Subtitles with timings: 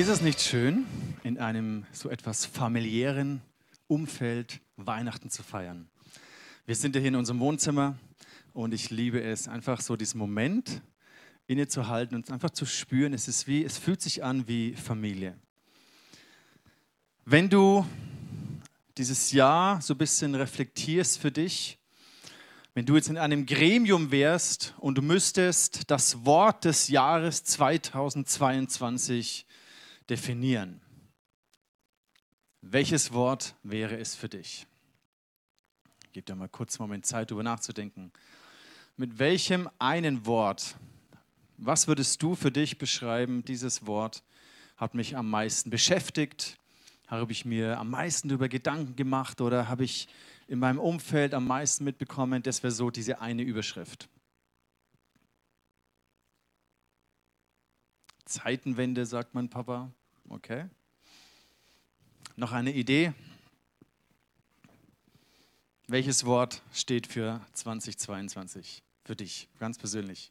[0.00, 0.86] Ist es nicht schön,
[1.24, 3.42] in einem so etwas familiären
[3.86, 5.90] Umfeld Weihnachten zu feiern?
[6.64, 7.98] Wir sind ja hier in unserem Wohnzimmer
[8.54, 10.80] und ich liebe es, einfach so diesen Moment
[11.48, 13.12] innezuhalten und einfach zu spüren.
[13.12, 15.36] Es ist wie, es fühlt sich an wie Familie.
[17.26, 17.84] Wenn du
[18.96, 21.78] dieses Jahr so ein bisschen reflektierst für dich,
[22.72, 29.44] wenn du jetzt in einem Gremium wärst und du müsstest das Wort des Jahres 2022
[30.10, 30.80] definieren,
[32.60, 34.66] welches Wort wäre es für dich?
[36.12, 38.12] Gib dir mal kurz einen Moment Zeit, darüber nachzudenken.
[38.96, 40.76] Mit welchem einen Wort,
[41.56, 44.24] was würdest du für dich beschreiben, dieses Wort
[44.76, 46.58] hat mich am meisten beschäftigt?
[47.06, 50.08] Habe ich mir am meisten darüber Gedanken gemacht oder habe ich
[50.48, 52.42] in meinem Umfeld am meisten mitbekommen?
[52.42, 54.08] Das wäre so diese eine Überschrift.
[58.24, 59.92] Zeitenwende, sagt mein Papa.
[60.30, 60.68] Okay.
[62.36, 63.12] Noch eine Idee?
[65.88, 70.30] Welches Wort steht für 2022 für dich, ganz persönlich?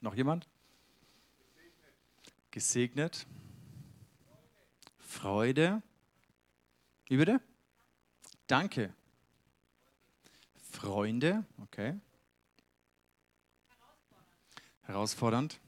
[0.00, 0.48] Noch jemand?
[2.52, 3.26] Gesegnet.
[4.98, 5.82] Freude.
[7.06, 7.40] Wie bitte?
[8.46, 8.94] Danke.
[10.70, 11.44] Freunde.
[11.60, 11.98] Okay.
[14.82, 15.58] Herausfordernd.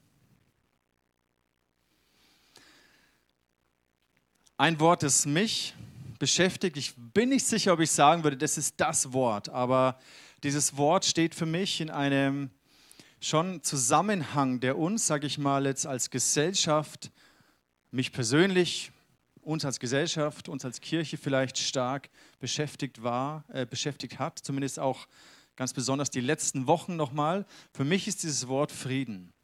[4.59, 5.75] Ein Wort, das mich
[6.19, 6.79] beschäftigt.
[6.79, 9.99] Ich bin nicht sicher, ob ich sagen würde, das ist das Wort, aber
[10.43, 12.49] dieses Wort steht für mich in einem
[13.21, 17.11] schon Zusammenhang, der uns, sage ich mal, jetzt als Gesellschaft,
[17.91, 18.93] mich persönlich,
[19.43, 25.07] uns als Gesellschaft, uns als Kirche vielleicht stark beschäftigt war, äh, beschäftigt hat, zumindest auch
[25.57, 27.45] ganz besonders die letzten Wochen nochmal.
[27.75, 29.35] Für mich ist dieses Wort Frieden.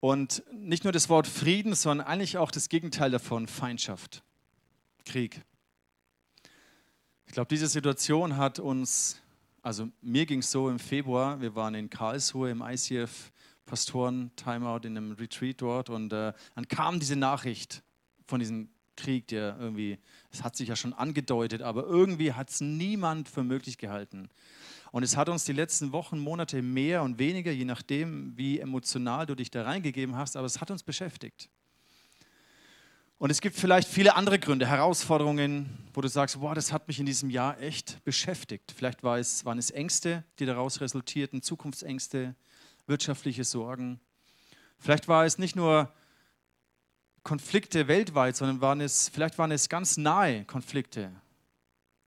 [0.00, 4.22] Und nicht nur das Wort Frieden, sondern eigentlich auch das Gegenteil davon, Feindschaft.
[5.04, 5.42] Krieg.
[7.26, 9.20] Ich glaube, diese Situation hat uns,
[9.62, 13.32] also mir ging es so im Februar, wir waren in Karlsruhe im ICF
[13.66, 17.82] Pastoren Timeout in einem Retreat dort und äh, dann kam diese Nachricht
[18.26, 19.98] von diesem Krieg, der irgendwie,
[20.30, 24.30] es hat sich ja schon angedeutet, aber irgendwie hat es niemand für möglich gehalten.
[24.90, 29.26] Und es hat uns die letzten Wochen, Monate mehr und weniger, je nachdem, wie emotional
[29.26, 31.50] du dich da reingegeben hast, aber es hat uns beschäftigt.
[33.18, 37.00] Und es gibt vielleicht viele andere Gründe, Herausforderungen, wo du sagst, boah, das hat mich
[37.00, 38.72] in diesem Jahr echt beschäftigt.
[38.76, 42.36] Vielleicht war es, waren es Ängste, die daraus resultierten, Zukunftsängste,
[42.86, 43.98] wirtschaftliche Sorgen.
[44.78, 45.92] Vielleicht war es nicht nur
[47.24, 51.10] Konflikte weltweit, sondern waren es, vielleicht waren es ganz nahe Konflikte.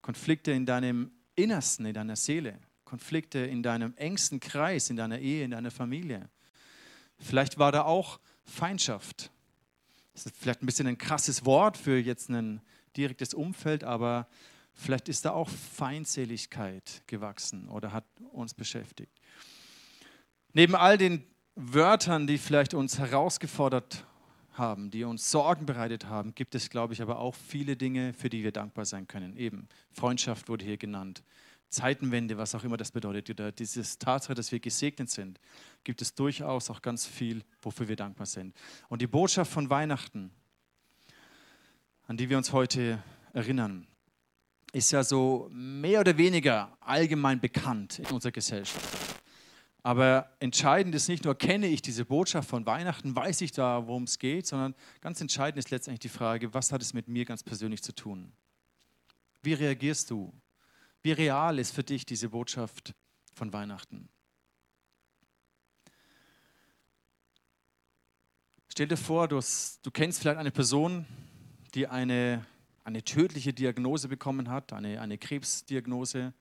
[0.03, 2.59] Konflikte in deinem Innersten, in deiner Seele.
[2.91, 6.29] Konflikte in deinem engsten Kreis, in deiner Ehe, in deiner Familie.
[7.19, 9.31] Vielleicht war da auch Feindschaft
[10.25, 12.61] das ist vielleicht ein bisschen ein krasses Wort für jetzt ein
[12.97, 14.29] direktes Umfeld, aber
[14.75, 19.13] vielleicht ist da auch Feindseligkeit gewachsen oder hat uns beschäftigt.
[20.53, 21.25] Neben all den
[21.55, 24.05] Wörtern, die vielleicht uns herausgefordert
[24.53, 28.29] haben, die uns Sorgen bereitet haben, gibt es, glaube ich, aber auch viele Dinge, für
[28.29, 29.37] die wir dankbar sein können.
[29.37, 31.23] Eben Freundschaft wurde hier genannt,
[31.71, 35.41] Zeitenwende, was auch immer das bedeutet, oder dieses Tatsache, dass wir gesegnet sind,
[35.85, 38.55] gibt es durchaus auch ganz viel, wofür wir dankbar sind.
[38.89, 40.31] Und die Botschaft von Weihnachten,
[42.07, 43.87] an die wir uns heute erinnern,
[44.73, 49.21] ist ja so mehr oder weniger allgemein bekannt in unserer Gesellschaft.
[49.83, 54.05] Aber entscheidend ist nicht nur, kenne ich diese Botschaft von Weihnachten, weiß ich da, worum
[54.05, 57.43] es geht, sondern ganz entscheidend ist letztendlich die Frage, was hat es mit mir ganz
[57.43, 58.33] persönlich zu tun?
[59.43, 60.35] Wie reagierst du
[61.03, 62.95] wie real ist für dich diese Botschaft
[63.35, 64.09] von Weihnachten?
[68.69, 71.07] Stell dir vor, du, hast, du kennst vielleicht eine Person,
[71.75, 72.47] die eine,
[72.85, 76.33] eine tödliche Diagnose bekommen hat, eine, eine Krebsdiagnose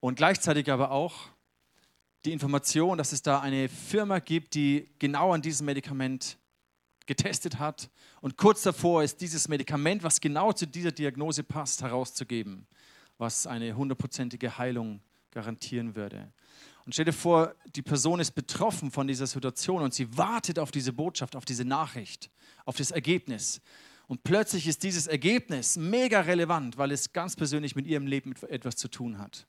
[0.00, 1.28] und gleichzeitig aber auch
[2.24, 6.38] die Information, dass es da eine Firma gibt, die genau an diesem Medikament
[7.06, 7.90] getestet hat
[8.20, 12.66] und kurz davor ist, dieses Medikament, was genau zu dieser Diagnose passt, herauszugeben
[13.18, 16.32] was eine hundertprozentige Heilung garantieren würde.
[16.84, 20.70] Und stell dir vor, die Person ist betroffen von dieser Situation und sie wartet auf
[20.70, 22.30] diese Botschaft, auf diese Nachricht,
[22.64, 23.60] auf das Ergebnis.
[24.06, 28.76] Und plötzlich ist dieses Ergebnis mega relevant, weil es ganz persönlich mit ihrem Leben etwas
[28.76, 29.46] zu tun hat.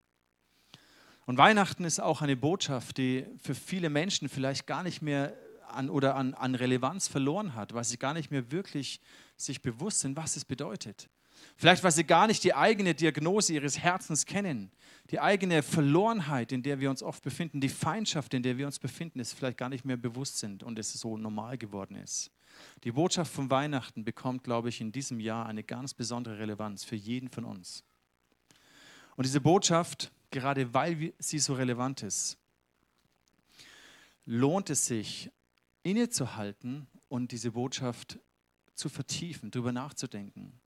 [1.27, 5.33] Und Weihnachten ist auch eine Botschaft, die für viele Menschen vielleicht gar nicht mehr
[5.67, 8.99] an, oder an, an Relevanz verloren hat, weil sie gar nicht mehr wirklich
[9.35, 11.09] sich bewusst sind, was es bedeutet.
[11.55, 14.71] Vielleicht, weil sie gar nicht die eigene Diagnose ihres Herzens kennen.
[15.09, 18.77] Die eigene Verlorenheit, in der wir uns oft befinden, die Feindschaft, in der wir uns
[18.77, 22.31] befinden, ist vielleicht gar nicht mehr bewusst sind und es so normal geworden ist.
[22.83, 26.95] Die Botschaft von Weihnachten bekommt, glaube ich, in diesem Jahr eine ganz besondere Relevanz für
[26.95, 27.83] jeden von uns.
[29.15, 32.37] Und diese Botschaft, gerade weil sie so relevant ist,
[34.25, 35.31] lohnt es sich,
[35.83, 38.19] innezuhalten und diese Botschaft
[38.75, 40.59] zu vertiefen, darüber nachzudenken,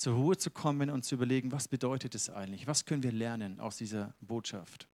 [0.00, 2.66] zur Ruhe zu kommen und zu überlegen, was bedeutet es eigentlich?
[2.66, 4.88] Was können wir lernen aus dieser Botschaft?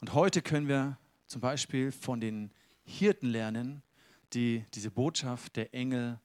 [0.00, 0.98] Und heute können wir
[1.28, 2.50] zum Beispiel von den
[2.82, 3.84] Hirten lernen,
[4.32, 6.18] die diese Botschaft der Engel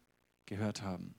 [0.47, 1.13] gehört haben.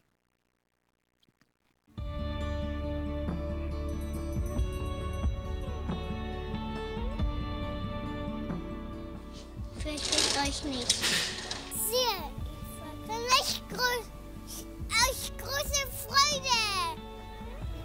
[9.79, 10.97] Fürchtet euch nicht.
[11.77, 14.16] Siehe, ich verkünde euch große
[16.09, 17.01] Freude.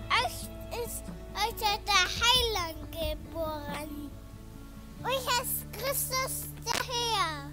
[0.09, 1.03] Euch ist
[1.35, 4.11] heute der Heiland geboren.
[5.03, 7.51] Euch ist Christus der Herr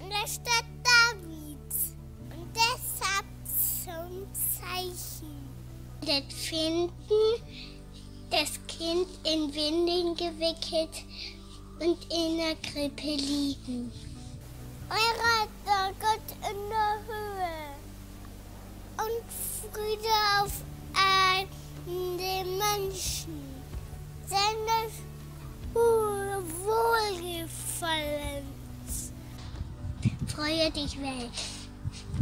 [0.00, 1.94] in der Stadt Davids.
[2.34, 3.26] Und deshalb
[3.84, 5.48] zum Zeichen.
[6.00, 6.92] Das finden
[8.30, 11.04] das Kind in Windeln gewickelt
[11.80, 13.92] und in der Krippe liegen.
[14.90, 15.48] Euer
[30.50, 31.30] Freue dich, Welt.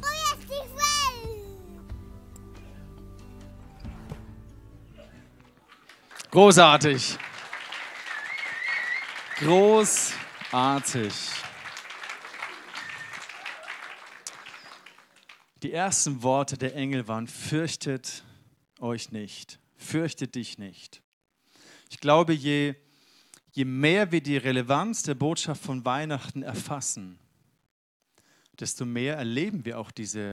[0.03, 1.47] Freue dich, Welt.
[6.31, 7.17] Großartig.
[9.39, 11.15] Großartig.
[15.63, 18.25] Die ersten Worte der Engel waren, fürchtet
[18.79, 21.01] euch nicht, fürchtet dich nicht.
[21.89, 22.75] Ich glaube, je,
[23.53, 27.19] je mehr wir die Relevanz der Botschaft von Weihnachten erfassen,
[28.61, 30.33] desto mehr erleben wir auch diese,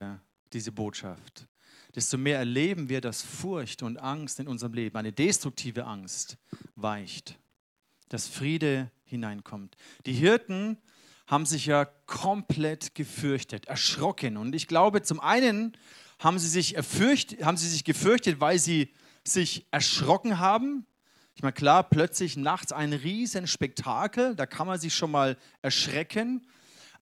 [0.53, 1.47] diese Botschaft.
[1.95, 6.37] Desto mehr erleben wir, dass Furcht und Angst in unserem Leben, eine destruktive Angst,
[6.75, 7.39] weicht,
[8.09, 9.77] dass Friede hineinkommt.
[10.05, 10.77] Die Hirten
[11.27, 14.37] haben sich ja komplett gefürchtet, erschrocken.
[14.37, 15.75] Und ich glaube, zum einen
[16.19, 18.93] haben sie sich, erfürcht, haben sie sich gefürchtet, weil sie
[19.23, 20.85] sich erschrocken haben.
[21.35, 26.45] Ich meine, klar, plötzlich nachts ein riesen Spektakel, da kann man sich schon mal erschrecken.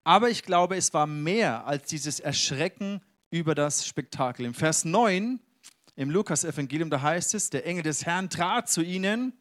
[0.04, 4.46] Aber ich glaube, es war mehr als dieses Erschrecken über das Spektakel.
[4.46, 5.40] Im Vers 9
[5.96, 9.34] im Lukas-Evangelium, da heißt es, der Engel des Herrn trat zu ihnen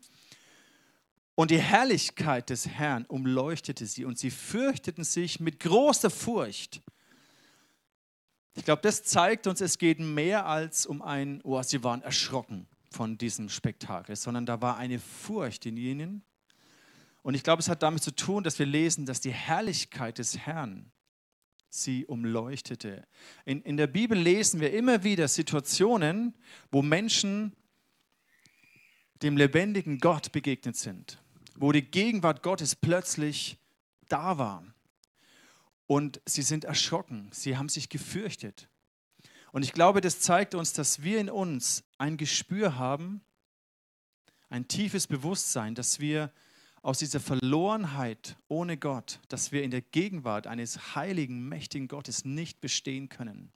[1.35, 6.83] und die Herrlichkeit des Herrn umleuchtete sie und sie fürchteten sich mit großer Furcht.
[8.55, 12.69] Ich glaube, das zeigt uns, es geht mehr als um ein, oh, sie waren erschrocken
[12.91, 16.23] von diesem Spektakel, sondern da war eine Furcht in ihnen.
[17.23, 20.39] Und ich glaube, es hat damit zu tun, dass wir lesen, dass die Herrlichkeit des
[20.39, 20.91] Herrn
[21.71, 23.07] sie umleuchtete.
[23.45, 26.35] In, in der Bibel lesen wir immer wieder Situationen,
[26.71, 27.55] wo Menschen
[29.23, 31.23] dem lebendigen Gott begegnet sind
[31.57, 33.59] wo die Gegenwart Gottes plötzlich
[34.09, 34.65] da war.
[35.87, 38.69] Und sie sind erschrocken, sie haben sich gefürchtet.
[39.53, 43.23] Und ich glaube, das zeigt uns, dass wir in uns ein Gespür haben,
[44.49, 46.33] ein tiefes Bewusstsein, dass wir
[46.83, 52.61] aus dieser Verlorenheit ohne Gott, dass wir in der Gegenwart eines heiligen, mächtigen Gottes nicht
[52.61, 53.53] bestehen können.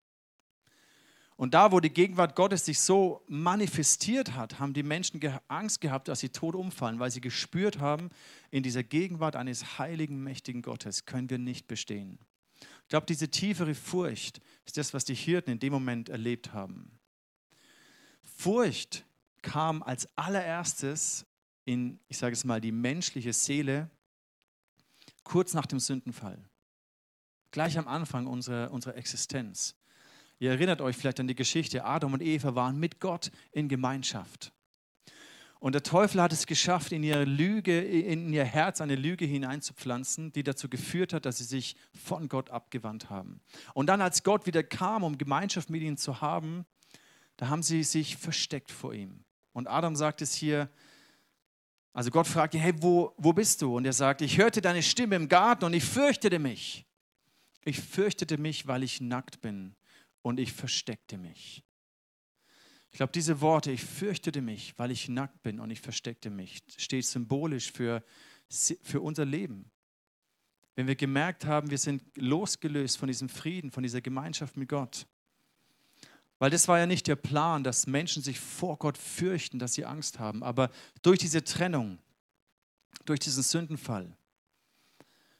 [1.36, 6.08] Und da, wo die Gegenwart Gottes sich so manifestiert hat, haben die Menschen Angst gehabt,
[6.08, 8.08] dass sie tot umfallen, weil sie gespürt haben,
[8.50, 12.18] in dieser Gegenwart eines heiligen, mächtigen Gottes können wir nicht bestehen.
[12.84, 16.98] Ich glaube, diese tiefere Furcht ist das, was die Hirten in dem Moment erlebt haben.
[18.22, 19.04] Furcht
[19.42, 21.26] kam als allererstes
[21.66, 23.90] in, ich sage es mal, die menschliche Seele
[25.24, 26.38] kurz nach dem Sündenfall.
[27.50, 29.74] Gleich am Anfang unserer, unserer Existenz.
[30.38, 34.52] Ihr erinnert euch vielleicht an die Geschichte, Adam und Eva waren mit Gott in Gemeinschaft.
[35.58, 40.32] Und der Teufel hat es geschafft, in ihr, Lüge, in ihr Herz eine Lüge hineinzupflanzen,
[40.32, 43.40] die dazu geführt hat, dass sie sich von Gott abgewandt haben.
[43.72, 46.66] Und dann, als Gott wieder kam, um Gemeinschaft mit ihnen zu haben,
[47.38, 49.24] da haben sie sich versteckt vor ihm.
[49.52, 50.68] Und Adam sagt es hier,
[51.96, 53.74] also Gott fragt ihn, hey, wo, wo bist du?
[53.74, 56.84] Und er sagt, ich hörte deine Stimme im Garten und ich fürchtete mich.
[57.64, 59.74] Ich fürchtete mich, weil ich nackt bin
[60.20, 61.64] und ich versteckte mich.
[62.90, 66.58] Ich glaube, diese Worte, ich fürchtete mich, weil ich nackt bin und ich versteckte mich,
[66.76, 68.04] steht symbolisch für,
[68.82, 69.70] für unser Leben.
[70.74, 75.06] Wenn wir gemerkt haben, wir sind losgelöst von diesem Frieden, von dieser Gemeinschaft mit Gott.
[76.38, 79.84] Weil das war ja nicht der Plan, dass Menschen sich vor Gott fürchten, dass sie
[79.86, 80.42] Angst haben.
[80.42, 80.70] Aber
[81.02, 81.98] durch diese Trennung,
[83.06, 84.14] durch diesen Sündenfall,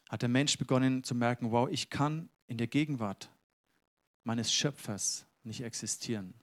[0.09, 3.29] hat der Mensch begonnen zu merken, wow, ich kann in der Gegenwart
[4.23, 6.33] meines Schöpfers nicht existieren.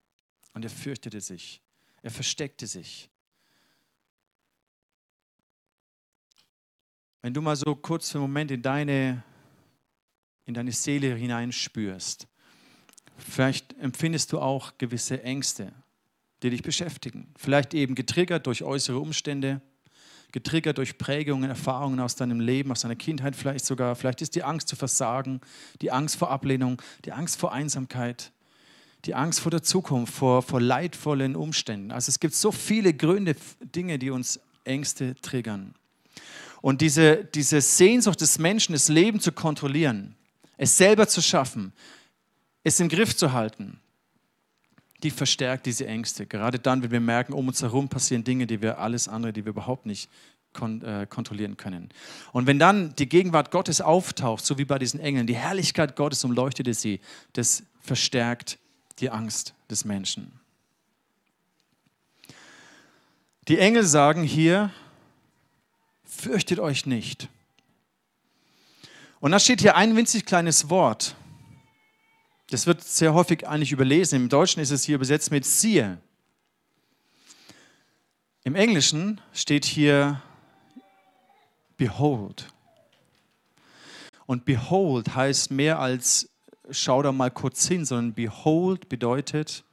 [0.52, 1.60] Und er fürchtete sich.
[2.02, 3.10] Er versteckte sich.
[7.22, 9.24] Wenn du mal so kurz für einen Moment in deine,
[10.44, 12.28] in deine Seele hineinspürst,
[13.16, 15.72] vielleicht empfindest du auch gewisse Ängste,
[16.42, 17.32] die dich beschäftigen.
[17.36, 19.60] Vielleicht eben getriggert durch äußere Umstände,
[20.32, 23.94] getriggert durch Prägungen, Erfahrungen aus deinem Leben, aus deiner Kindheit vielleicht sogar.
[23.94, 25.40] Vielleicht ist die Angst zu versagen,
[25.80, 28.32] die Angst vor Ablehnung, die Angst vor Einsamkeit,
[29.04, 31.92] die Angst vor der Zukunft, vor, vor leidvollen Umständen.
[31.92, 35.74] Also es gibt so viele Gründe, Dinge, die uns Ängste triggern.
[36.60, 40.16] Und diese, diese Sehnsucht des Menschen, das Leben zu kontrollieren,
[40.56, 41.72] es selber zu schaffen,
[42.64, 43.78] es im Griff zu halten,
[45.02, 46.26] die verstärkt diese Ängste.
[46.26, 49.44] Gerade dann, wenn wir merken, um uns herum passieren Dinge, die wir alles andere, die
[49.44, 50.10] wir überhaupt nicht
[50.54, 51.90] kon äh, kontrollieren können.
[52.32, 56.24] Und wenn dann die Gegenwart Gottes auftaucht, so wie bei diesen Engeln, die Herrlichkeit Gottes
[56.24, 57.00] umleuchtete sie,
[57.34, 58.58] das verstärkt
[59.00, 60.32] die Angst des Menschen.
[63.48, 64.70] Die Engel sagen hier,
[66.04, 67.28] fürchtet euch nicht.
[69.20, 71.14] Und da steht hier ein winzig kleines Wort.
[72.50, 74.16] Das wird sehr häufig eigentlich überlesen.
[74.16, 75.98] Im Deutschen ist es hier übersetzt mit siehe.
[78.44, 80.20] Im Englischen steht hier
[81.76, 82.48] behold.
[84.26, 86.28] Und behold heißt mehr als
[86.70, 89.64] schau da mal kurz hin, sondern behold bedeutet,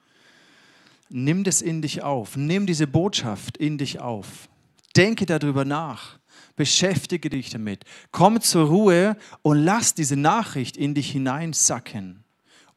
[1.10, 4.50] nimm das in dich auf, nimm diese Botschaft in dich auf,
[4.96, 6.20] denke darüber nach,
[6.56, 12.21] beschäftige dich damit, komm zur Ruhe und lass diese Nachricht in dich hineinsacken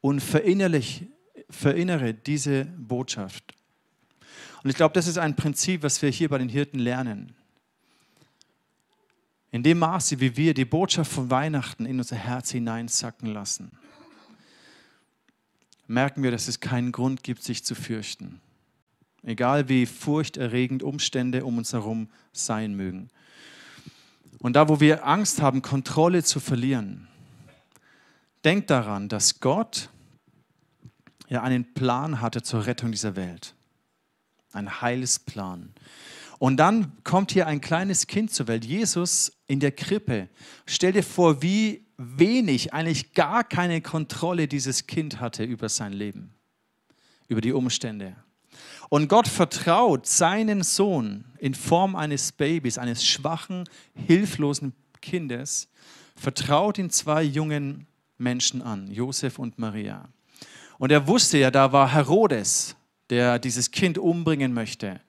[0.05, 1.07] und verinnerlich,
[1.49, 3.55] verinnere diese Botschaft.
[4.61, 7.33] Und ich glaube, das ist ein Prinzip, was wir hier bei den Hirten lernen.
[9.49, 13.71] In dem Maße, wie wir die Botschaft von Weihnachten in unser Herz hineinsacken lassen,
[15.87, 18.41] merken wir, dass es keinen Grund gibt, sich zu fürchten.
[19.23, 23.09] Egal wie furchterregend Umstände um uns herum sein mögen.
[24.37, 27.07] Und da, wo wir Angst haben, Kontrolle zu verlieren,
[28.43, 29.89] denkt daran, dass Gott
[31.27, 33.55] ja einen Plan hatte zur Rettung dieser Welt.
[34.51, 35.73] Ein Heilsplan.
[36.39, 40.29] Und dann kommt hier ein kleines Kind zur Welt, Jesus in der Krippe.
[40.65, 46.33] Stell dir vor, wie wenig, eigentlich gar keine Kontrolle dieses Kind hatte über sein Leben,
[47.27, 48.15] über die Umstände.
[48.89, 55.69] Und Gott vertraut seinen Sohn in Form eines Babys, eines schwachen, hilflosen Kindes,
[56.15, 60.09] vertraut ihn zwei jungen Menschen an, Josef und Maria.
[60.77, 62.75] Und er wusste ja, da war Herodes,
[63.09, 64.99] der dieses Kind umbringen möchte.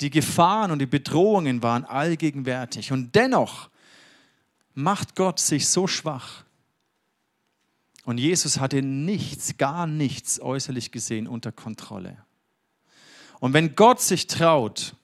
[0.00, 2.92] Die Gefahren und die Bedrohungen waren allgegenwärtig.
[2.92, 3.70] Und dennoch
[4.74, 6.44] macht Gott sich so schwach.
[8.04, 12.16] Und Jesus hatte nichts, gar nichts äußerlich gesehen unter Kontrolle.
[13.38, 14.96] Und wenn Gott sich traut,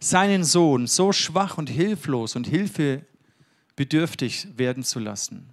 [0.00, 5.50] seinen Sohn so schwach und hilflos und hilfebedürftig werden zu lassen,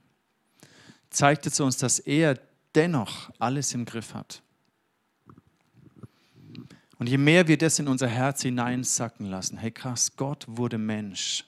[1.10, 2.40] zeigt es uns, dass er
[2.76, 4.42] dennoch alles im Griff hat.
[6.98, 11.46] Und je mehr wir das in unser Herz hineinsacken lassen, hey krass, Gott wurde Mensch,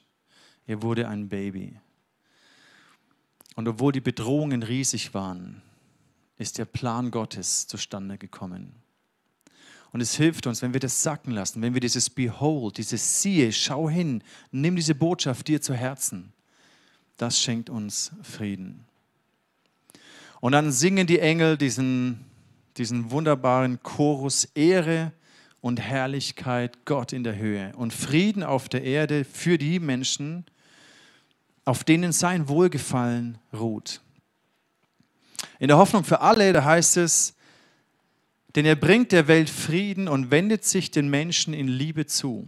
[0.66, 1.80] er wurde ein Baby.
[3.56, 5.62] Und obwohl die Bedrohungen riesig waren,
[6.38, 8.76] ist der Plan Gottes zustande gekommen.
[9.92, 13.52] Und es hilft uns, wenn wir das sacken lassen, wenn wir dieses Behold, dieses Siehe,
[13.52, 16.34] schau hin, nimm diese Botschaft dir zu Herzen.
[17.16, 18.87] Das schenkt uns Frieden.
[20.40, 22.26] Und dann singen die Engel diesen,
[22.78, 25.12] diesen wunderbaren Chorus Ehre
[25.62, 30.46] und Herrlichkeit Gott in der Höhe und Frieden auf der Erde für die Menschen,
[31.66, 34.02] auf denen sein Wohlgefallen ruht.
[35.60, 37.36] In der Hoffnung für alle, da heißt es,
[38.56, 42.48] denn er bringt der Welt Frieden und wendet sich den Menschen in Liebe zu.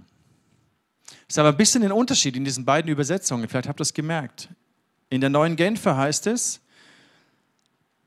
[1.06, 3.48] Das ist aber ein bisschen ein Unterschied in diesen beiden Übersetzungen.
[3.48, 4.50] Vielleicht habt ihr es gemerkt.
[5.10, 6.62] In der neuen Genfer heißt es,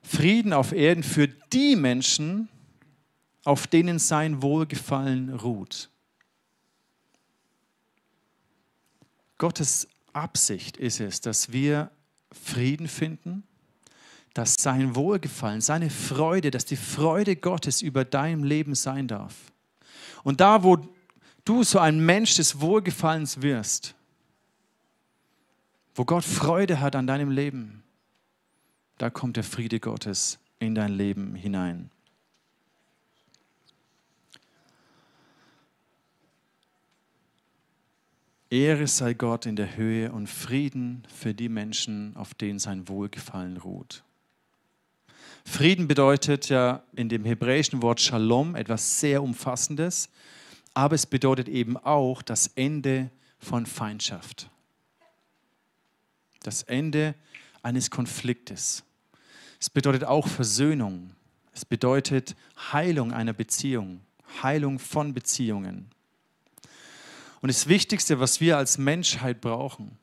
[0.03, 2.49] Frieden auf Erden für die Menschen,
[3.45, 5.91] auf denen sein Wohlgefallen ruht.
[9.39, 11.91] Gottes Absicht ist es, dass wir
[12.31, 13.43] Frieden finden,
[14.35, 19.35] dass sein Wohlgefallen, seine Freude, dass die Freude Gottes über dein Leben sein darf.
[20.23, 20.79] Und da, wo
[21.45, 23.95] du so ein Mensch des Wohlgefallens wirst,
[25.95, 27.83] wo Gott Freude hat an deinem Leben,
[28.99, 31.91] da kommt der Friede Gottes in dein Leben hinein.
[38.53, 43.57] Ehre sei Gott in der Höhe und Frieden für die Menschen, auf denen sein Wohlgefallen
[43.57, 44.05] ruht.
[45.47, 50.11] Frieden bedeutet ja in dem hebräischen Wort Shalom etwas sehr Umfassendes,
[50.75, 54.51] aber es bedeutet eben auch das Ende von Feindschaft.
[56.43, 57.15] Das Ende
[57.63, 58.85] eines Konfliktes.
[59.61, 61.15] Es bedeutet auch Versöhnung.
[61.53, 62.35] Es bedeutet
[62.73, 64.01] Heilung einer Beziehung,
[64.43, 65.91] Heilung von Beziehungen.
[67.41, 69.99] Und das Wichtigste, was wir als Menschheit brauchen,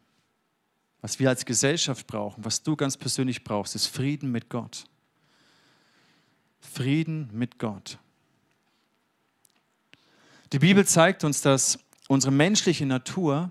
[1.02, 4.86] was wir als Gesellschaft brauchen, was du ganz persönlich brauchst, ist Frieden mit Gott.
[6.60, 7.98] Frieden mit Gott.
[10.52, 13.50] Die Bibel zeigt uns, dass unsere menschliche Natur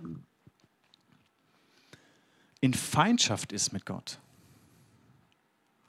[2.60, 4.18] in Feindschaft ist mit Gott.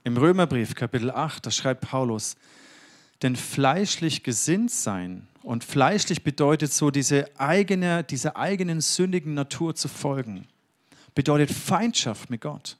[0.03, 2.35] Im Römerbrief Kapitel 8, da schreibt Paulus,
[3.21, 9.87] denn fleischlich gesinnt sein und fleischlich bedeutet so diese eigene, dieser eigenen sündigen Natur zu
[9.87, 10.47] folgen,
[11.15, 12.77] bedeutet Feindschaft mit Gott,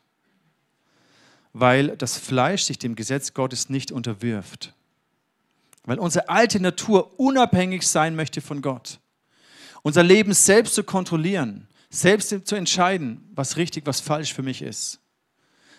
[1.51, 4.73] weil das Fleisch sich dem Gesetz Gottes nicht unterwirft,
[5.83, 8.99] weil unsere alte Natur unabhängig sein möchte von Gott,
[9.81, 14.99] unser Leben selbst zu kontrollieren, selbst zu entscheiden, was richtig, was falsch für mich ist.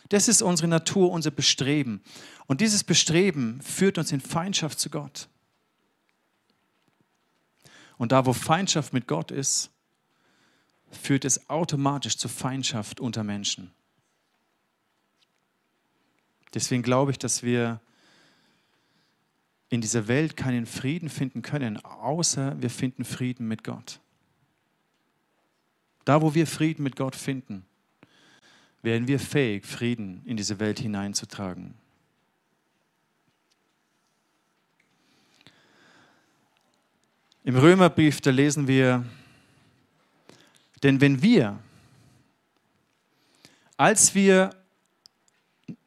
[0.09, 2.02] Das ist unsere Natur, unser Bestreben.
[2.47, 5.29] Und dieses Bestreben führt uns in Feindschaft zu Gott.
[7.97, 9.71] Und da, wo Feindschaft mit Gott ist,
[10.90, 13.71] führt es automatisch zu Feindschaft unter Menschen.
[16.55, 17.81] Deswegen glaube ich, dass wir
[19.69, 24.00] in dieser Welt keinen Frieden finden können, außer wir finden Frieden mit Gott.
[26.11, 27.64] Da, wo wir Frieden mit Gott finden,
[28.83, 31.75] werden wir fähig, Frieden in diese Welt hineinzutragen.
[37.45, 39.07] Im Römerbrief, da lesen wir,
[40.82, 41.61] denn wenn wir,
[43.76, 44.50] als wir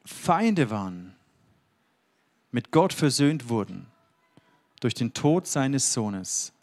[0.06, 1.14] Feinde waren,
[2.50, 3.88] mit Gott versöhnt wurden
[4.80, 6.54] durch den Tod seines Sohnes,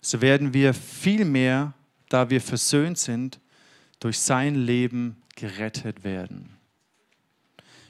[0.00, 1.72] so werden wir vielmehr,
[2.08, 3.40] da wir versöhnt sind,
[4.00, 6.56] durch sein Leben gerettet werden.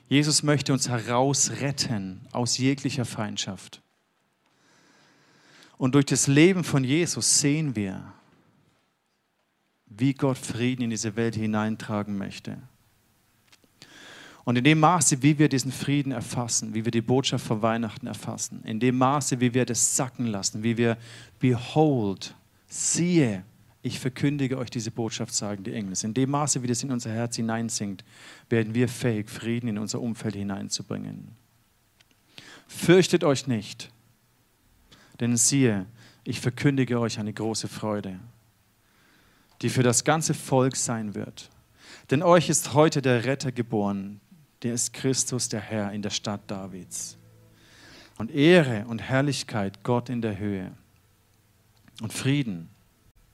[0.09, 3.83] Jesus möchte uns herausretten aus jeglicher Feindschaft.
[5.79, 8.13] Und durch das Leben von Jesus sehen wir,
[9.87, 12.59] wie Gott Frieden in diese Welt hineintragen möchte.
[14.45, 18.07] Und in dem Maße, wie wir diesen Frieden erfassen, wie wir die Botschaft von Weihnachten
[18.07, 20.97] erfassen, in dem Maße, wie wir das sacken lassen, wie wir
[21.41, 22.35] behold,
[22.69, 23.45] siehe,
[23.87, 25.95] ich verkündige euch diese Botschaft, sagen die Engel.
[26.03, 28.05] In dem Maße, wie das in unser Herz hineinsinkt,
[28.49, 31.29] werden wir fähig, Frieden in unser Umfeld hineinzubringen.
[32.67, 33.93] Fürchtet euch nicht,
[35.21, 35.87] denn siehe,
[36.25, 38.19] ich verkündige euch eine große Freude,
[39.63, 41.49] die für das ganze Volk sein wird.
[42.11, 44.21] Denn euch ist heute der Retter geboren,
[44.65, 47.17] der ist Christus, der Herr, in der Stadt Davids.
[48.19, 50.73] Und Ehre und Herrlichkeit Gott in der Höhe
[52.01, 52.69] und Frieden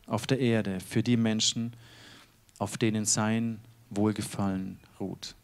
[0.07, 1.73] auf der Erde für die Menschen,
[2.59, 3.61] auf denen sein
[3.91, 5.35] Wohlgefallen ruht.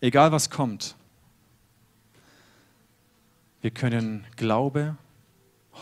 [0.00, 0.96] Egal was kommt,
[3.60, 4.96] wir können Glaube,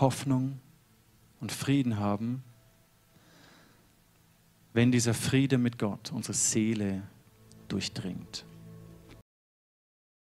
[0.00, 0.58] Hoffnung
[1.40, 2.42] und Frieden haben,
[4.72, 7.02] wenn dieser Friede mit Gott unsere Seele
[7.68, 8.44] durchdringt.